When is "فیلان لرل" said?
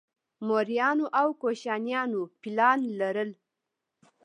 2.41-3.31